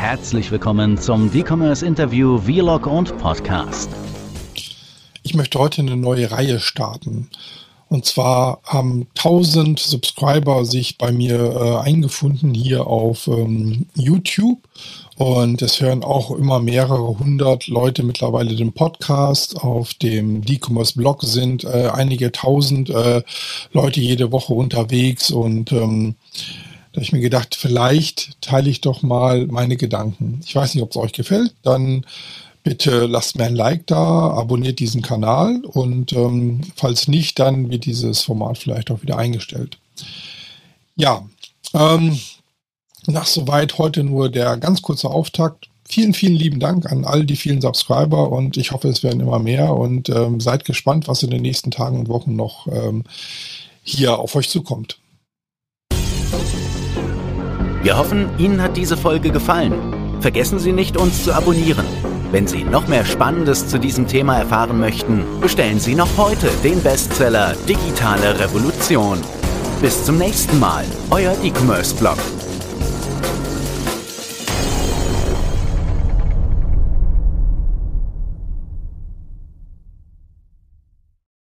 herzlich 0.00 0.50
willkommen 0.50 0.96
zum 0.96 1.30
D-Commerce 1.30 1.84
Interview 1.84 2.38
Vlog 2.38 2.86
und 2.86 3.18
Podcast. 3.18 3.90
Ich 5.22 5.34
möchte 5.34 5.58
heute 5.58 5.82
eine 5.82 5.94
neue 5.94 6.30
Reihe 6.30 6.58
starten. 6.58 7.28
Und 7.90 8.06
zwar 8.06 8.62
haben 8.64 9.08
1000 9.18 9.78
Subscriber 9.78 10.64
sich 10.64 10.96
bei 10.96 11.12
mir 11.12 11.54
äh, 11.54 11.86
eingefunden 11.86 12.54
hier 12.54 12.86
auf 12.86 13.28
ähm, 13.28 13.88
YouTube. 13.94 14.66
Und 15.18 15.60
es 15.60 15.82
hören 15.82 16.02
auch 16.02 16.30
immer 16.30 16.60
mehrere 16.60 17.18
hundert 17.18 17.66
Leute 17.66 18.02
mittlerweile 18.02 18.56
den 18.56 18.72
Podcast. 18.72 19.58
Auf 19.58 19.92
dem 19.92 20.40
D-Commerce 20.40 20.94
Blog 20.96 21.24
sind 21.24 21.64
äh, 21.64 21.90
einige 21.92 22.32
tausend 22.32 22.88
äh, 22.88 23.22
Leute 23.74 24.00
jede 24.00 24.32
Woche 24.32 24.54
unterwegs. 24.54 25.30
Und 25.30 25.72
ähm, 25.72 26.14
da 26.92 26.96
habe 26.96 27.04
ich 27.04 27.12
mir 27.12 27.20
gedacht, 27.20 27.54
vielleicht 27.54 28.40
teile 28.40 28.68
ich 28.68 28.80
doch 28.80 29.02
mal 29.02 29.46
meine 29.46 29.76
Gedanken. 29.76 30.40
Ich 30.44 30.54
weiß 30.54 30.74
nicht, 30.74 30.82
ob 30.82 30.90
es 30.90 30.96
euch 30.96 31.12
gefällt. 31.12 31.54
Dann 31.62 32.04
Bitte 32.62 33.06
lasst 33.06 33.38
mir 33.38 33.44
ein 33.44 33.56
Like 33.56 33.86
da, 33.86 34.30
abonniert 34.32 34.80
diesen 34.80 35.00
Kanal 35.00 35.62
und 35.64 36.12
ähm, 36.12 36.60
falls 36.76 37.08
nicht, 37.08 37.38
dann 37.38 37.70
wird 37.70 37.86
dieses 37.86 38.20
Format 38.20 38.58
vielleicht 38.58 38.90
auch 38.90 39.00
wieder 39.00 39.16
eingestellt. 39.16 39.78
Ja, 40.94 41.24
ähm, 41.72 42.20
nach 43.06 43.26
soweit 43.26 43.78
heute 43.78 44.04
nur 44.04 44.28
der 44.28 44.58
ganz 44.58 44.82
kurze 44.82 45.08
Auftakt. 45.08 45.68
Vielen, 45.88 46.12
vielen 46.12 46.36
lieben 46.36 46.60
Dank 46.60 46.92
an 46.92 47.06
all 47.06 47.24
die 47.24 47.36
vielen 47.36 47.62
Subscriber 47.62 48.30
und 48.30 48.58
ich 48.58 48.72
hoffe, 48.72 48.88
es 48.88 49.02
werden 49.02 49.20
immer 49.20 49.38
mehr 49.38 49.74
und 49.74 50.10
ähm, 50.10 50.38
seid 50.38 50.66
gespannt, 50.66 51.08
was 51.08 51.22
in 51.22 51.30
den 51.30 51.42
nächsten 51.42 51.70
Tagen 51.70 51.98
und 51.98 52.08
Wochen 52.08 52.36
noch 52.36 52.66
ähm, 52.66 53.04
hier 53.82 54.18
auf 54.18 54.34
euch 54.36 54.50
zukommt. 54.50 54.98
Wir 57.82 57.96
hoffen, 57.96 58.28
Ihnen 58.36 58.60
hat 58.62 58.76
diese 58.76 58.96
Folge 58.96 59.30
gefallen. 59.30 59.72
Vergessen 60.20 60.58
Sie 60.58 60.72
nicht, 60.72 60.98
uns 60.98 61.24
zu 61.24 61.32
abonnieren. 61.32 61.86
Wenn 62.30 62.46
Sie 62.46 62.62
noch 62.62 62.86
mehr 62.88 63.06
Spannendes 63.06 63.68
zu 63.68 63.78
diesem 63.78 64.06
Thema 64.06 64.36
erfahren 64.36 64.78
möchten, 64.78 65.24
bestellen 65.40 65.80
Sie 65.80 65.94
noch 65.94 66.18
heute 66.18 66.48
den 66.62 66.82
Bestseller 66.82 67.54
Digitale 67.66 68.38
Revolution. 68.38 69.18
Bis 69.80 70.04
zum 70.04 70.18
nächsten 70.18 70.60
Mal, 70.60 70.84
euer 71.10 71.34
E-Commerce-Blog. 71.42 72.18